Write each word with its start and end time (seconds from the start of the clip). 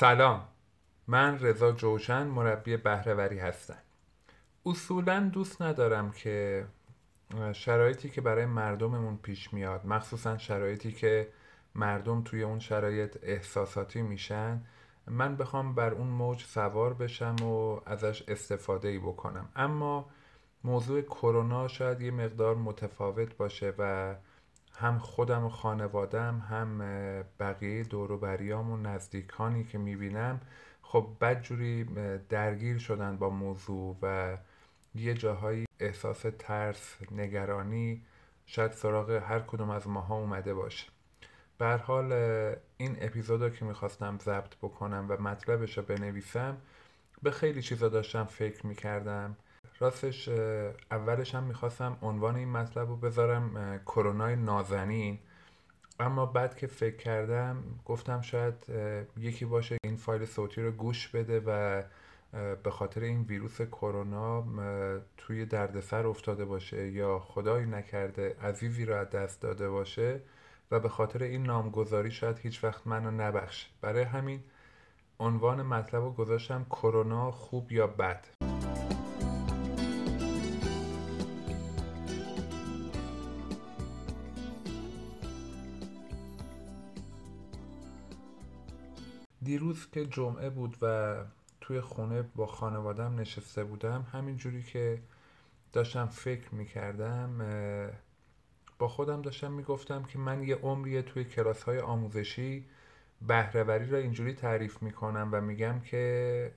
سلام. 0.00 0.48
من 1.06 1.38
رضا 1.38 1.72
جوشن 1.72 2.26
مربی 2.26 2.76
بهرهوری 2.76 3.38
هستم. 3.38 3.78
اصولا 4.66 5.20
دوست 5.20 5.62
ندارم 5.62 6.10
که 6.10 6.66
شرایطی 7.52 8.08
که 8.10 8.20
برای 8.20 8.46
مردممون 8.46 9.16
پیش 9.16 9.54
میاد 9.54 9.86
مخصوصا 9.86 10.38
شرایطی 10.38 10.92
که 10.92 11.28
مردم 11.74 12.22
توی 12.22 12.42
اون 12.42 12.58
شرایط 12.58 13.18
احساساتی 13.22 14.02
میشن 14.02 14.60
من 15.06 15.36
بخوام 15.36 15.74
بر 15.74 15.90
اون 15.90 16.06
موج 16.06 16.44
سوار 16.44 16.94
بشم 16.94 17.36
و 17.42 17.80
ازش 17.86 18.22
استفاده 18.28 18.88
ای 18.88 18.98
بکنم. 18.98 19.48
اما 19.56 20.10
موضوع 20.64 21.02
کرونا 21.02 21.68
شاید 21.68 22.00
یه 22.00 22.10
مقدار 22.10 22.56
متفاوت 22.56 23.36
باشه 23.36 23.74
و 23.78 24.14
هم 24.80 24.98
خودم 24.98 25.44
و 25.44 25.48
خانوادم 25.48 26.38
هم 26.38 26.78
بقیه 27.40 27.84
دوروبریام 27.84 28.70
و 28.70 28.76
نزدیکانی 28.76 29.64
که 29.64 29.78
می‌بینم 29.78 30.40
خب 30.82 31.06
بدجوری 31.20 31.84
درگیر 32.28 32.78
شدن 32.78 33.16
با 33.16 33.30
موضوع 33.30 33.96
و 34.02 34.36
یه 34.94 35.14
جاهایی 35.14 35.66
احساس 35.80 36.24
ترس 36.38 36.96
نگرانی 37.10 38.02
شاید 38.46 38.72
سراغ 38.72 39.10
هر 39.10 39.40
کدوم 39.40 39.70
از 39.70 39.88
ماها 39.88 40.14
اومده 40.14 40.54
باشه. 40.54 40.86
بر 41.58 41.76
حال 41.76 42.12
این 42.76 42.96
اپیزود 43.00 43.56
که 43.56 43.64
می‌خواستم 43.64 44.18
ضبط 44.18 44.56
بکنم 44.56 45.06
و 45.08 45.22
مطلبش 45.22 45.78
رو 45.78 45.84
بنویسم 45.84 46.56
به 47.22 47.30
خیلی 47.30 47.62
چیزا 47.62 47.88
داشتم 47.88 48.24
فکر 48.24 48.66
می‌کردم. 48.66 49.36
راستش 49.80 50.28
اولش 50.90 51.34
هم 51.34 51.42
می‌خواستم 51.42 51.96
عنوان 52.02 52.36
این 52.36 52.48
مطلب 52.48 52.88
رو 52.88 52.96
بذارم 52.96 53.78
کرونای 53.86 54.36
نازنین. 54.36 55.18
اما 56.00 56.26
بعد 56.26 56.56
که 56.56 56.66
فکر 56.66 56.96
کردم 56.96 57.64
گفتم 57.84 58.20
شاید 58.20 58.54
یکی 59.16 59.44
باشه 59.44 59.76
این 59.84 59.96
فایل 59.96 60.24
صوتی 60.24 60.62
رو 60.62 60.70
گوش 60.70 61.08
بده 61.08 61.42
و 61.46 61.82
به 62.62 62.70
خاطر 62.70 63.00
این 63.00 63.22
ویروس 63.22 63.62
کرونا 63.62 64.44
توی 65.16 65.46
دردسر 65.46 66.06
افتاده 66.06 66.44
باشه 66.44 66.90
یا 66.90 67.18
خدایی 67.18 67.66
نکرده 67.66 68.36
عزیزی 68.42 68.84
رو 68.84 68.94
از 68.94 69.10
دست 69.10 69.42
داده 69.42 69.70
باشه 69.70 70.20
و 70.70 70.80
به 70.80 70.88
خاطر 70.88 71.22
این 71.22 71.42
نامگذاری 71.42 72.10
شاید 72.10 72.38
هیچ 72.38 72.64
وقت 72.64 72.86
منو 72.86 73.10
نبخشه. 73.10 73.66
برای 73.80 74.02
همین 74.02 74.42
عنوان 75.20 75.62
مطلب 75.62 76.02
رو 76.02 76.12
گذاشتم 76.12 76.66
کرونا 76.70 77.30
خوب 77.30 77.72
یا 77.72 77.86
بد؟ 77.86 78.39
دیروز 89.50 89.90
که 89.90 90.06
جمعه 90.06 90.50
بود 90.50 90.76
و 90.82 91.16
توی 91.60 91.80
خونه 91.80 92.22
با 92.22 92.46
خانوادم 92.46 93.20
نشسته 93.20 93.64
بودم 93.64 94.06
همینجوری 94.12 94.62
که 94.62 94.98
داشتم 95.72 96.06
فکر 96.06 96.54
می‌کردم 96.54 97.38
با 98.78 98.88
خودم 98.88 99.22
داشتم 99.22 99.52
می‌گفتم 99.52 100.02
که 100.02 100.18
من 100.18 100.42
یه 100.42 100.56
عمریه 100.56 101.02
توی 101.02 101.24
کلاس 101.24 101.62
های 101.62 101.78
آموزشی 101.78 102.64
بهرهوری 103.26 103.90
را 103.90 103.98
اینجوری 103.98 104.34
تعریف 104.34 104.82
می‌کنم 104.82 105.28
و 105.32 105.40
میگم 105.40 105.80
که 105.80 106.52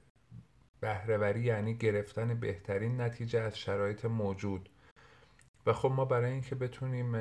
بهرهوری 0.82 1.42
یعنی 1.42 1.74
گرفتن 1.74 2.34
بهترین 2.40 3.02
نتیجه 3.02 3.40
از 3.40 3.58
شرایط 3.58 4.06
موجود. 4.06 4.70
و 5.66 5.74
خب 5.74 5.92
ما 5.92 6.06
برای 6.06 6.32
اینکه 6.32 6.56
بتونیم 6.56 7.16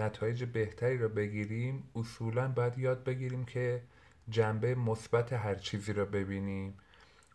نتایج 0.00 0.44
بهتری 0.44 0.98
رو 0.98 1.08
بگیریم 1.08 1.82
اصولا 1.96 2.48
باید 2.48 2.78
یاد 2.78 3.04
بگیریم 3.04 3.44
که 3.44 3.82
جنبه 4.30 4.74
مثبت 4.74 5.32
هر 5.32 5.54
چیزی 5.54 5.92
رو 5.92 6.06
ببینیم. 6.06 6.78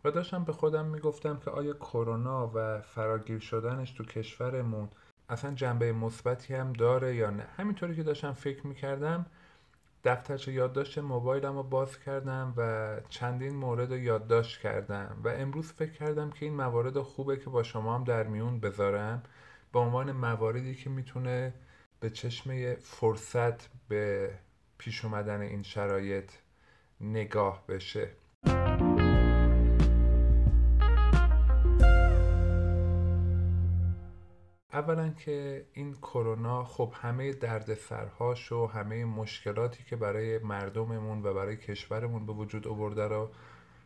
و 0.06 0.12
داشتم 0.12 0.44
به 0.44 0.54
خودم 0.54 0.86
می‌گفتم 0.86 1.40
که 1.46 1.52
آیا 1.52 1.74
کرونا 1.74 2.52
و 2.56 2.82
فراگیر 2.82 3.40
شدنش 3.40 3.92
تو 3.92 4.04
کشورمون 4.04 4.90
اصلا 5.30 5.54
جنبه 5.54 5.94
مثبتی 5.94 6.56
هم 6.56 6.74
داره 6.74 7.16
یا 7.16 7.30
نه؟ 7.30 7.48
همینطوری 7.58 7.96
که 7.96 8.04
داشتم 8.04 8.34
فکر 8.34 8.68
می‌کردم 8.68 9.26
دفترچه 10.04 10.52
یادداشت 10.52 10.98
موبایلم 10.98 11.56
رو 11.56 11.64
باز 11.64 12.00
کردم 12.00 12.54
و 12.58 12.96
چندین 13.10 13.56
مورد 13.56 13.92
رو 13.92 13.98
یادداشت 13.98 14.62
کردم. 14.62 15.22
و 15.24 15.28
امروز 15.28 15.72
فکر 15.72 15.92
کردم 15.92 16.30
که 16.30 16.46
این 16.46 16.56
موارد 16.56 17.00
خوبه 17.00 17.38
که 17.38 17.50
با 17.50 17.64
شما 17.64 17.96
هم 17.96 18.04
در 18.04 18.24
میون 18.24 18.60
بذارم. 18.60 19.24
به 19.74 19.80
عنوان 19.80 20.12
مواردی 20.12 20.76
که 20.76 20.90
می‌تونه 20.90 21.54
به 22.00 22.10
چشم 22.10 22.76
فرصت 22.76 23.70
به 23.88 24.34
پیش 24.78 25.06
اومدن 25.06 25.42
این 25.42 25.64
شرایط 25.64 26.32
نگاه 27.04 27.64
بشه. 27.68 28.10
اولا 34.74 35.10
که 35.10 35.66
این 35.74 35.94
کرونا 35.94 36.64
خب 36.64 36.94
همه 36.96 37.34
دردسرهاش 37.34 38.52
و 38.52 38.68
همه 38.68 39.06
مشکلاتی 39.06 39.84
که 39.84 39.96
برای 39.96 40.38
مردممون 40.38 41.26
و 41.26 41.34
برای 41.34 41.58
کشورمون 41.58 42.26
به 42.26 42.34
وجود 42.34 42.68
آورده 42.68 43.08
رو 43.08 43.30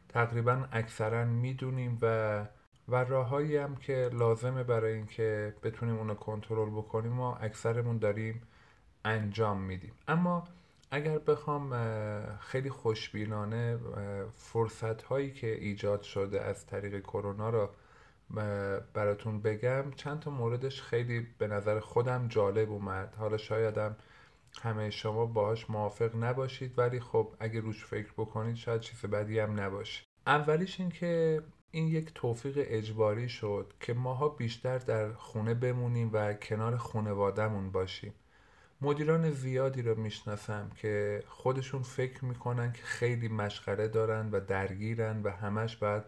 تقریبا 0.10 0.68
اکثرا 0.72 1.26
می‌دونیم 1.26 1.98
و 2.02 2.46
و 2.90 2.96
راههایی 2.96 3.58
هم 3.58 3.76
که 3.76 4.10
لازمه 4.14 4.64
برای 4.64 4.94
اینکه 4.94 5.56
بتونیم 5.64 5.98
اونو 5.98 6.16
کنترل 6.16 6.70
بکنیم 6.70 7.20
و 7.20 7.36
اکثرمون 7.42 7.98
داریم 7.98 8.42
انجام 9.06 9.62
میدیم. 9.62 9.94
اما 10.08 10.44
اگر 10.92 11.20
بخوام 11.20 11.74
خیلی 12.38 12.70
خوشبینانه 12.70 13.80
فرصت 14.36 15.02
هایی 15.02 15.32
که 15.32 15.48
ایجاد 15.48 16.02
شده 16.02 16.42
از 16.42 16.66
طریق 16.66 17.00
کرونا 17.00 17.50
رو 17.50 17.70
براتون 18.94 19.42
بگم 19.42 19.92
چند 19.96 20.20
تا 20.20 20.32
موردش 20.32 20.82
خیلی 20.82 21.28
به 21.38 21.48
نظر 21.48 21.80
خودم 21.80 22.28
جالب 22.28 22.72
اومد. 22.72 23.16
حالا 23.16 23.38
شایدم 23.38 23.96
همه 24.62 24.90
شما 24.90 25.26
باهاش 25.26 25.70
موافق 25.70 26.16
نباشید 26.16 26.80
ولی 26.80 27.00
خب 27.00 27.34
اگه 27.40 27.60
روش 27.60 27.86
فکر 27.86 28.12
بکنید 28.18 28.56
شاید 28.56 28.82
چیز 28.82 29.02
بدی 29.02 29.40
هم 29.40 29.60
نباشه. 29.60 30.04
اولیش 30.28 30.80
این 30.80 30.90
که 30.90 31.42
این 31.72 31.88
یک 31.88 32.12
توفیق 32.16 32.54
اجباری 32.58 33.30
شد 33.30 33.74
که 33.80 33.94
ماها 33.94 34.30
بیشتر 34.30 34.78
در 34.78 35.14
خونه 35.14 35.54
بمونیم 35.54 36.10
و 36.14 36.34
کنار 36.34 36.78
خونوادهمون 36.78 37.72
باشیم. 37.72 38.14
مدیران 38.82 39.32
زیادی 39.32 39.82
رو 39.82 39.96
می‌شناسم 40.00 40.72
که 40.76 41.24
خودشون 41.28 41.82
فکر 41.82 42.26
می‌کنن 42.26 42.74
که 42.74 42.84
خیلی 42.84 43.28
مشغله 43.28 43.88
دارن 43.88 44.30
و 44.32 44.40
درگیرن 44.40 45.22
و 45.24 45.30
همش 45.30 45.76
باید 45.76 46.04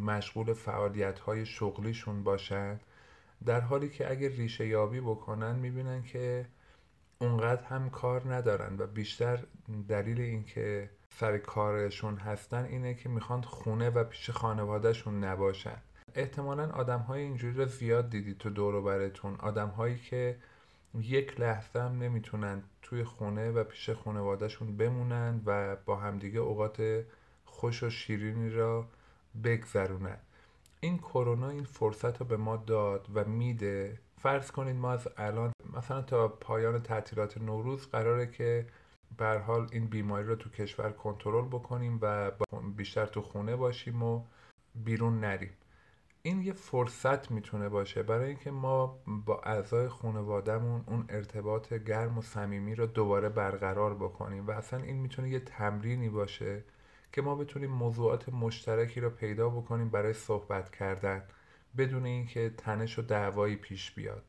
مشغول 0.00 0.52
فعالیت 0.52 1.18
های 1.18 1.46
شغلیشون 1.46 2.22
باشن. 2.22 2.80
در 3.46 3.60
حالی 3.60 3.88
که 3.88 4.10
اگر 4.10 4.28
ریشه 4.28 4.66
یابی 4.66 5.00
بکنن 5.00 5.56
می‌بینن 5.56 6.02
که 6.02 6.46
اونقدر 7.18 7.62
هم 7.62 7.90
کار 7.90 8.34
ندارن 8.34 8.76
و 8.78 8.86
بیشتر 8.86 9.38
دلیل 9.88 10.20
اینکه 10.20 10.90
سر 11.18 11.38
کارشون 11.38 12.16
هستن 12.16 12.64
اینه 12.64 12.94
که 12.94 13.08
می‌خوان 13.08 13.42
خونه 13.42 13.90
و 13.90 14.04
پیش 14.04 14.30
خانوادهشون 14.30 15.24
نباشن. 15.24 15.76
احتمالا 16.14 16.70
آدم 16.70 16.98
های 16.98 17.20
اینجوری 17.20 17.54
رو 17.54 17.64
زیاد 17.64 18.10
دیدید 18.10 18.38
تو 18.38 18.50
دور 18.50 18.80
براتون 18.80 19.34
آدم 19.34 19.68
هایی 19.68 19.98
که 19.98 20.36
یک 21.00 21.40
لحظه 21.40 21.80
هم 21.80 21.98
نمی‌تونن 22.02 22.62
توی 22.82 23.04
خونه 23.04 23.50
و 23.50 23.64
پیش 23.64 23.90
خانوادهشون 23.90 24.76
بمونن 24.76 25.40
و 25.46 25.76
با 25.76 25.96
همدیگه 25.96 26.40
اوقات 26.40 27.04
خوش 27.44 27.82
و 27.82 27.90
شیرینی 27.90 28.50
را 28.50 28.86
بگذرونن. 29.44 30.18
این 30.80 30.98
کرونا 30.98 31.48
این 31.48 31.64
فرصت 31.64 32.20
رو 32.20 32.26
به 32.26 32.36
ما 32.36 32.56
داد 32.56 33.06
و 33.14 33.24
میده. 33.24 33.98
فرض 34.22 34.50
کنید 34.50 34.76
ما 34.76 34.92
از 34.92 35.08
الان 35.16 35.52
مثلا 35.76 36.02
تا 36.02 36.28
پایان 36.28 36.82
تعطیلات 36.82 37.38
نوروز 37.38 37.86
قراره 37.86 38.26
که 38.26 38.66
بر 39.18 39.38
حال 39.38 39.68
این 39.72 39.86
بیماری 39.86 40.26
رو 40.26 40.36
تو 40.36 40.50
کشور 40.50 40.92
کنترل 40.92 41.44
بکنیم 41.44 41.98
و 42.02 42.30
بیشتر 42.76 43.06
تو 43.06 43.22
خونه 43.22 43.56
باشیم 43.56 44.02
و 44.02 44.24
بیرون 44.74 45.20
نریم. 45.20 45.50
این 46.24 46.42
یه 46.42 46.52
فرصت 46.52 47.30
می‌تونه 47.30 47.68
باشه 47.68 48.02
برای 48.02 48.28
اینکه 48.28 48.50
ما 48.50 49.02
با 49.06 49.40
اعضای 49.40 49.88
خانوادهمون 49.88 50.84
اون 50.86 51.04
ارتباط 51.08 51.72
گرم 51.74 52.18
و 52.18 52.22
صمیمی 52.22 52.74
رو 52.74 52.86
دوباره 52.86 53.28
برقرار 53.28 53.94
بکنیم 53.94 54.46
و 54.46 54.50
اصلا 54.50 54.82
این 54.82 54.96
می‌تونه 54.96 55.28
یه 55.28 55.40
تمرینی 55.40 56.08
باشه 56.08 56.64
که 57.12 57.22
ما 57.22 57.34
بتونیم 57.34 57.70
موضوعات 57.70 58.28
مشترکی 58.28 59.00
رو 59.00 59.10
پیدا 59.10 59.48
بکنیم 59.48 59.88
برای 59.88 60.12
صحبت 60.12 60.70
کردن 60.70 61.22
بدون 61.76 62.06
اینکه 62.06 62.50
تنش 62.56 62.98
و 62.98 63.02
دعوایی 63.02 63.56
پیش 63.56 63.90
بیاد. 63.90 64.24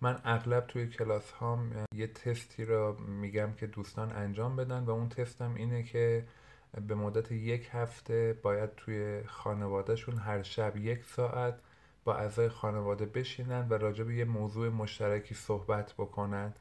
من 0.00 0.20
اغلب 0.24 0.66
توی 0.66 0.86
کلاس 0.86 1.30
هام 1.30 1.84
یه 1.94 2.06
تستی 2.06 2.64
رو 2.64 3.00
میگم 3.00 3.52
که 3.52 3.66
دوستان 3.66 4.12
انجام 4.12 4.56
بدن 4.56 4.84
و 4.84 4.90
اون 4.90 5.08
تستم 5.08 5.54
اینه 5.54 5.82
که 5.82 6.26
به 6.88 6.94
مدت 6.94 7.32
یک 7.32 7.68
هفته 7.72 8.38
باید 8.42 8.74
توی 8.74 9.22
خانوادهشون 9.26 10.16
هر 10.16 10.42
شب 10.42 10.76
یک 10.76 11.04
ساعت 11.04 11.58
با 12.04 12.14
اعضای 12.14 12.48
خانواده 12.48 13.06
بشینن 13.06 13.68
و 13.68 13.74
راجع 13.74 14.04
به 14.04 14.14
یه 14.14 14.24
موضوع 14.24 14.68
مشترکی 14.68 15.34
صحبت 15.34 15.92
بکنن 15.92 16.54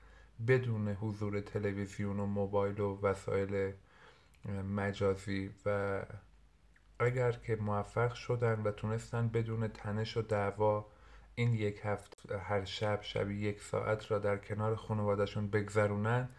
بدون 0.48 0.88
حضور 0.88 1.42
تلویزیون 1.42 2.20
و 2.20 2.26
موبایل 2.26 2.80
و 2.80 3.00
وسایل 3.02 3.74
مجازی 4.76 5.52
و 5.66 6.02
اگر 7.00 7.32
که 7.32 7.56
موفق 7.56 8.14
شدن 8.14 8.62
و 8.62 8.72
تونستن 8.72 9.28
بدون 9.28 9.68
تنش 9.68 10.18
و 10.18 10.22
دعوا 10.22 10.86
این 11.36 11.54
یک 11.54 11.82
هفته 11.84 12.38
هر 12.38 12.66
شب 12.66 13.00
شبی 13.02 13.36
یک 13.36 13.62
ساعت 13.62 14.12
را 14.12 14.20
در 14.20 14.38
کنار 14.38 14.76
خانوادهشون 14.76 15.48
بگذرونن 15.48 16.30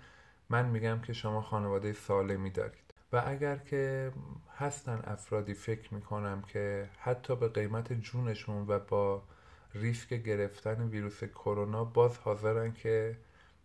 من 0.51 0.67
میگم 0.67 1.01
که 1.01 1.13
شما 1.13 1.43
خانواده 1.43 1.93
سالمی 1.93 2.51
دارید. 2.51 2.86
و 3.17 3.23
اگر 3.27 3.57
که 3.57 4.13
هستن 4.57 5.03
افرادی 5.05 5.55
فکر 5.55 5.95
می‌کنم 5.95 6.43
که 6.43 6.89
حتی 6.99 7.37
به 7.37 7.49
قیمت 7.49 7.93
جونشون 7.93 8.67
و 8.69 8.79
با 8.79 9.23
ریسک 9.75 10.09
گرفتن 10.09 10.89
ویروس 10.89 11.25
کرونا 11.25 11.85
باز 11.85 12.19
حاضرن 12.19 12.73
که 12.73 13.17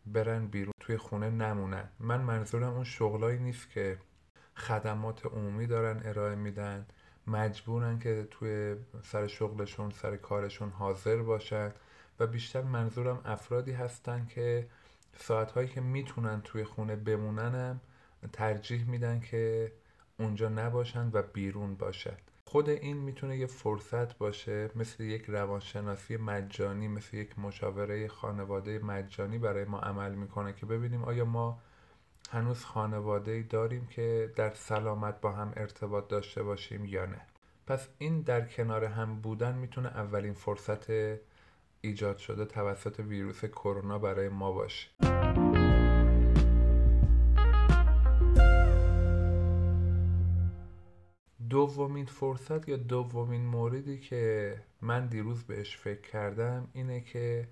برن 0.05 0.47
بیرون 0.47 0.73
توی 0.79 0.97
خونه 0.97 1.29
نمونن. 1.29 1.89
من 1.99 2.21
منظورم 2.21 2.73
اون 2.73 2.83
شغلایی 2.83 3.39
نیست 3.39 3.69
که 3.69 3.97
خدمات 4.55 5.25
عمومی 5.25 5.67
دارن 5.67 6.01
ارائه 6.05 6.35
میدن 6.35 6.85
مجبورن 7.27 7.99
که 7.99 8.27
توی 8.31 8.75
سر 9.03 9.27
شغلشون 9.27 9.91
سر 9.91 10.17
کارشون 10.17 10.69
حاضر 10.69 11.17
باشن 11.21 11.71
و 12.19 12.27
بیشتر 12.27 12.61
منظورم 12.61 13.21
افرادی 13.25 13.71
هستن 13.71 14.25
که 14.25 14.67
ساعتهایی 15.17 15.67
که 15.67 15.81
می‌تونن 15.81 16.41
توی 16.41 16.63
خونه 16.63 16.95
بموننم 16.95 17.81
ترجیح 18.33 18.89
میدن 18.89 19.19
که 19.19 19.71
اونجا 20.19 20.49
نباشن 20.49 21.09
و 21.13 21.21
بیرون 21.21 21.75
باشن. 21.75 22.17
خود 22.45 22.69
این 22.69 22.97
می‌تونه 22.97 23.37
یه 23.37 23.47
فرصت 23.47 24.17
باشه 24.17 24.69
مثل 24.75 25.03
یک 25.03 25.25
روانشناسی 25.27 26.17
مجانی 26.17 26.87
مثل 26.87 27.17
یک 27.17 27.39
مشاوره 27.39 28.07
خانواده 28.07 28.79
مجانی 28.79 29.37
برای 29.37 29.65
ما 29.65 29.79
عمل 29.79 30.15
می‌کنه 30.15 30.53
که 30.53 30.65
ببینیم 30.65 31.03
آیا 31.03 31.25
ما 31.25 31.59
هنوز 32.31 32.65
خانواده 32.65 33.43
داریم 33.43 33.87
که 33.87 34.33
در 34.35 34.53
سلامت 34.53 35.21
با 35.21 35.31
هم 35.31 35.53
ارتباط 35.55 36.07
داشته 36.07 36.43
باشیم 36.43 36.85
یا 36.85 37.05
نه. 37.05 37.21
پس 37.67 37.87
این 37.97 38.21
در 38.21 38.41
کنار 38.41 38.85
هم 38.85 39.21
بودن 39.21 39.55
می‌تونه 39.55 39.87
اولین 39.87 40.33
فرصت 40.33 40.91
ایجاد 41.81 42.17
شده 42.17 42.45
توسط 42.45 42.99
ویروس 42.99 43.45
کرونا 43.45 43.99
برای 43.99 44.29
ما 44.29 44.51
باشه. 44.51 44.87
دومین 51.51 52.05
فرصت 52.05 52.69
یا 52.69 52.77
دومین 52.77 53.45
موردی 53.45 53.99
که 53.99 54.55
من 54.81 55.07
دیروز 55.07 55.43
بهش 55.43 55.77
فکر 55.77 56.01
کردم 56.01 56.67
اینه 56.73 57.01
که 57.01 57.47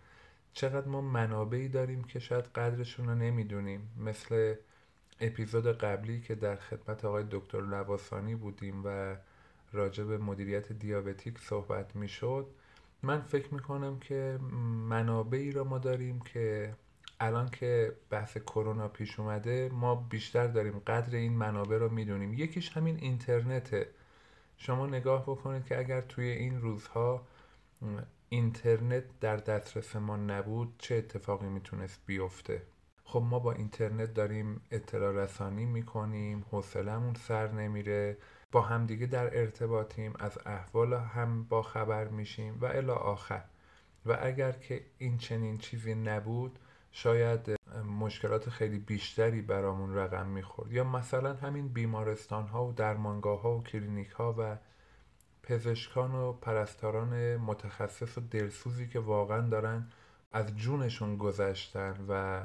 چقدر 0.53 0.87
ما 0.87 1.01
منابعی 1.01 1.67
داریم 1.67 2.03
که 2.03 2.19
شاید 2.19 2.45
قدرشون 2.45 3.07
رو 3.07 3.15
نمی‌دونیم. 3.15 3.89
مثل 3.97 4.55
اپیزود 5.19 5.67
قبلی 5.67 6.21
که 6.21 6.35
در 6.35 6.55
خدمت 6.55 7.05
آقای 7.05 7.23
دکتر 7.31 7.61
لباسانی 7.61 8.35
بودیم 8.35 8.81
و 8.85 9.15
راجع 9.73 10.03
به 10.03 10.17
مدیریت 10.17 10.71
دیابتیک 10.71 11.39
صحبت 11.39 11.95
می‌شد 11.95 12.47
من 13.03 13.21
فکر 13.21 13.53
می‌کنم 13.53 13.99
که 13.99 14.39
منابعی 14.89 15.51
را 15.51 15.63
ما 15.63 15.77
داریم 15.77 16.19
که 16.19 16.73
الان 17.19 17.49
که 17.49 17.93
بحث 18.09 18.37
کرونا 18.37 18.87
پیش 18.87 19.19
اومده 19.19 19.69
ما 19.73 19.95
بیشتر 19.95 20.47
داریم 20.47 20.79
قدر 20.79 21.15
این 21.15 21.33
منابع 21.33 21.77
رو 21.77 21.89
می‌دونیم. 21.89 22.33
یکیش 22.33 22.77
همین 22.77 22.97
اینترنته 22.97 23.89
شما 24.57 24.87
نگاه 24.87 25.23
بکنید 25.23 25.65
که 25.65 25.79
اگر 25.79 26.01
توی 26.01 26.25
این 26.25 26.61
روزها 26.61 27.27
اینترنت 28.29 29.03
در 29.19 29.37
دسترس 29.37 29.95
ما 29.95 30.17
نبود 30.17 30.75
چه 30.77 30.95
اتفاقی 30.95 31.47
می‌تونست 31.47 31.99
بیفته؟ 32.05 32.61
خب 33.03 33.23
ما 33.29 33.39
با 33.39 33.51
اینترنت 33.51 34.13
داریم 34.13 34.61
اطلاع 34.71 35.23
رسانی 35.23 35.65
می‌کنیم 35.65 36.45
حوصلمون 36.51 37.13
سر 37.13 37.51
نمیره. 37.51 38.17
با 38.51 38.61
همدیگه 38.61 39.05
در 39.05 39.39
ارتباطیم 39.39 40.13
از 40.19 40.37
احوال 40.45 40.93
هم 40.93 41.43
با 41.43 41.61
خبر 41.61 42.07
میشیم 42.07 42.57
و 42.61 42.65
الی 42.65 42.91
آخر. 42.91 43.43
و 44.05 44.17
اگر 44.21 44.51
که 44.51 44.81
این 44.97 45.17
چنین 45.17 45.57
چیزی 45.57 45.95
نبود 45.95 46.59
شاید 46.91 47.59
مشکلات 47.99 48.49
خیلی 48.49 48.79
بیشتری 48.79 49.41
برامون 49.41 49.95
رقم 49.95 50.27
می‌خورد. 50.27 50.71
یا 50.71 50.83
مثلا 50.83 51.33
همین 51.33 51.67
بیمارستان 51.67 52.47
ها 52.47 52.65
و 52.65 52.73
درمانگاه 52.73 53.41
ها 53.41 53.57
و 53.57 53.63
کلینیک 53.63 54.09
ها 54.09 54.35
و 54.37 54.57
پزشکان 55.43 56.15
و 56.15 56.33
پرستاران 56.33 57.35
متخصص 57.35 58.17
و 58.17 58.21
دلسوزی 58.21 58.87
که 58.87 58.99
واقعا 58.99 59.49
دارن 59.49 59.87
از 60.31 60.55
جونشون 60.55 61.17
گذشتن 61.17 62.05
و 62.09 62.41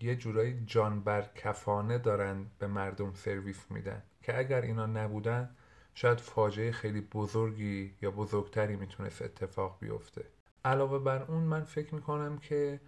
یه 0.00 0.16
جورایی 0.16 0.62
جان 0.66 1.04
کفانه 1.34 1.98
دارن 1.98 2.46
به 2.58 2.66
مردم 2.66 3.12
سرویس 3.14 3.70
میدن 3.70 4.02
که 4.22 4.38
اگر 4.38 4.60
اینا 4.60 4.86
نبودن 4.86 5.50
شاید 5.94 6.18
فاجعه 6.18 6.72
خیلی 6.72 7.00
بزرگی 7.00 7.94
یا 8.02 8.10
بزرگتری 8.10 8.76
می‌تونست 8.76 9.22
اتفاق 9.22 9.76
بیفته. 9.80 10.24
علاوه 10.64 10.98
بر 10.98 11.22
اون 11.22 11.42
من 11.42 11.64
فکر 11.64 11.94
می‌کنم 11.94 12.38
که 12.38 12.80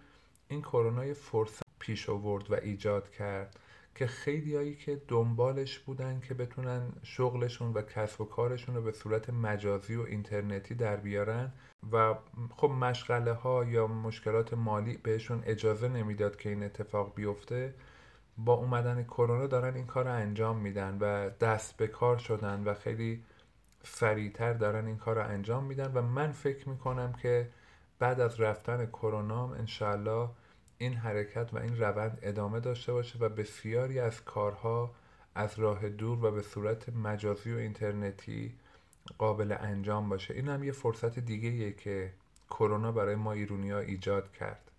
این 0.49 0.61
کرونا 0.61 1.05
یه 1.05 1.13
فرصت 1.13 1.63
پیش 1.79 2.09
آورد 2.09 2.51
و 2.51 2.55
ایجاد 2.55 3.11
کرد 3.11 3.59
که 3.95 4.07
خیلیایی 4.07 4.75
که 4.75 5.01
دنبالش 5.07 5.79
بودن 5.79 6.19
که 6.19 6.33
بتونن 6.33 6.91
شغلشون 7.03 7.73
و 7.73 7.81
کسب 7.81 8.21
و 8.21 8.25
کارشون 8.25 8.75
رو 8.75 8.81
به 8.81 8.91
صورت 8.91 9.29
مجازی 9.29 9.95
و 9.95 10.01
اینترنتی 10.01 10.75
در 10.75 10.95
بیارن 10.95 11.51
و 11.91 12.15
خب 12.55 12.69
مشغله 12.69 13.33
ها 13.33 13.65
یا 13.65 13.87
مشکلات 13.87 14.53
مالی 14.53 14.97
بهشون 14.97 15.43
اجازه 15.45 15.87
نمی‌داد 15.87 16.35
که 16.35 16.49
این 16.49 16.63
اتفاق 16.63 17.15
بیفته 17.15 17.73
با 18.37 18.53
اومدن 18.53 19.03
کرونا 19.03 19.47
دارن 19.47 19.75
این 19.75 19.85
کار 19.85 20.05
رو 20.05 20.13
انجام 20.13 20.57
میدن 20.57 20.97
و 21.01 21.29
دست 21.29 21.77
به 21.77 21.87
کار 21.87 22.17
شدن 22.17 22.63
و 22.63 22.73
خیلی 22.73 23.23
سریعتر 23.83 24.53
دارن 24.53 24.85
این 24.87 24.97
کار 24.97 25.15
رو 25.15 25.29
انجام 25.29 25.63
میدن 25.63 25.91
و 25.93 26.01
من 26.01 26.31
فکر 26.31 26.69
می‌کنم 26.69 27.13
که 27.13 27.49
بعد 27.99 28.19
از 28.19 28.39
رفتن 28.39 28.85
کرونا 28.85 29.53
انشالله 29.53 30.29
این 30.77 30.93
حرکت 30.93 31.53
و 31.53 31.57
این 31.57 31.77
روند 31.77 32.19
ادامه 32.21 32.59
داشته 32.59 32.93
باشه 32.93 33.19
و 33.19 33.29
بسیاری 33.29 33.99
از 33.99 34.23
کارها 34.23 34.91
از 35.35 35.59
راه 35.59 35.89
دور 35.89 36.25
و 36.25 36.31
به 36.31 36.41
صورت 36.41 36.89
مجازی 36.89 37.53
و 37.53 37.57
اینترنتی 37.57 38.55
قابل 39.17 39.55
انجام 39.59 40.09
باشه. 40.09 40.33
این 40.33 40.47
هم 40.47 40.63
یه 40.63 40.71
فرصت 40.71 41.19
دیگه 41.19 41.71
که 41.71 42.13
کرونا 42.49 42.91
برای 42.91 43.15
ما 43.15 43.31
ایرونی 43.31 43.71
ها 43.71 43.79
ایجاد 43.79 44.31
کرد. 44.31 44.71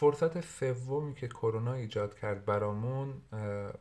فرصت 0.00 0.40
سومی 0.40 1.14
که 1.14 1.28
کرونا 1.28 1.72
ایجاد 1.72 2.14
کرد 2.18 2.44
برامون 2.44 3.22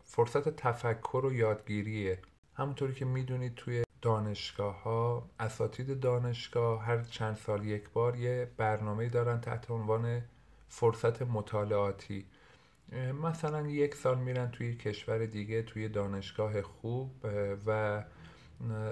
فرصت 0.04 0.50
تفکر 0.50 1.26
و 1.26 1.34
یادگیریه. 1.34 2.20
همونطوری 2.58 2.94
که 2.94 3.06
می‌دونید 3.06 3.56
توی 3.56 3.84
دانشگاه 4.02 4.84
ها 4.84 5.30
اساتید 5.40 6.00
دانشگاه 6.00 6.84
هر 6.84 7.02
چند 7.02 7.36
سال 7.36 7.66
یک 7.66 7.90
بار 7.90 8.16
یه 8.16 8.52
برنامه 8.58 9.10
دارن 9.10 9.42
تحت 9.42 9.72
عنوان 9.72 10.22
فرصت 10.70 11.22
مطالعاتی. 11.22 12.26
مثلا 13.24 13.68
یک 13.68 13.96
سال 13.96 14.18
میرن 14.18 14.52
توی 14.52 14.76
کشور 14.76 15.26
دیگه 15.26 15.62
توی 15.62 15.90
دانشگاه 15.90 16.62
خوب 16.62 17.12
و 17.68 18.04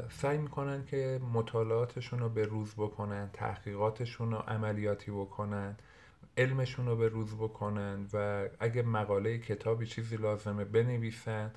سعی 0.10 0.38
می‌کنن 0.38 0.86
که 0.86 1.20
مطالعاتشون 1.34 2.20
رو 2.20 2.30
به 2.30 2.46
روز 2.46 2.74
بکنن 2.78 3.30
تحقیقاتشون 3.34 4.32
رو 4.32 4.38
عملیاتی 4.38 5.12
بکنن 5.12 5.78
علمشون 6.38 6.86
رو 6.86 6.96
به 6.96 7.08
روز 7.08 7.36
بکنن 7.36 8.08
و 8.14 8.46
اگه 8.60 8.82
مقاله 8.82 9.38
کتابی 9.38 9.86
چیزی 9.86 10.18
لازمه 10.18 10.66
بنویسن. 10.66 11.52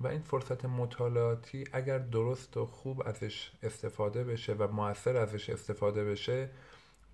و 0.00 0.06
این 0.06 0.22
فرصت 0.22 0.64
مطالعاتی 0.64 1.64
اگر 1.72 1.98
درست 1.98 2.56
و 2.56 2.66
خوب 2.66 3.02
ازش 3.06 3.52
استفاده 3.62 4.24
بشه 4.24 4.52
و 4.54 4.72
موثر 4.72 5.16
ازش 5.16 5.50
استفاده 5.50 6.04
بشه 6.04 6.50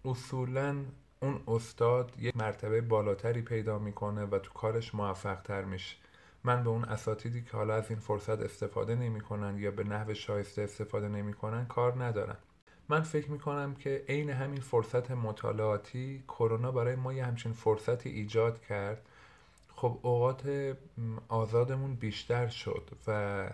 اصولا 0.04 0.76
اون 1.22 1.40
استاد 1.48 2.12
یک 2.18 2.36
مرتبه 2.36 2.80
بالاتری 2.80 3.42
پیدا 3.42 3.78
می‌کنه 3.78 4.24
و 4.24 4.38
تو 4.38 4.52
کارش 4.52 4.94
موفق 4.94 5.42
تر 5.42 5.64
میشه. 5.64 5.96
من 6.44 6.64
به 6.64 6.70
اون 6.70 6.84
اساتیدی 6.84 7.42
که 7.42 7.56
حالا 7.56 7.74
از 7.74 7.90
این 7.90 7.98
فرصت 7.98 8.40
استفاده 8.40 8.94
نمی‌کنن 8.94 9.58
یا 9.58 9.70
به 9.70 9.84
نحو 9.84 10.14
شایسته 10.14 10.62
استفاده 10.62 11.08
نمی‌کنن 11.08 11.66
کار 11.66 12.04
ندارن. 12.04 12.36
من 12.88 13.00
فکر 13.00 13.30
می‌کنم 13.30 13.74
که 13.74 14.04
عین 14.08 14.30
همین 14.30 14.60
فرصت 14.60 15.10
مطالعاتی 15.10 16.24
کرونا 16.28 16.72
برای 16.72 16.96
ما 16.96 17.12
یه 17.12 17.24
همچین 17.24 17.52
فرصتی 17.52 18.08
ایجاد 18.08 18.60
کرد 18.60 19.06
خب 19.80 19.98
اوقات 20.02 20.76
آزادمون 21.28 21.94
بیشتر 21.94 22.48
شد 22.48 22.90
و 23.06 23.50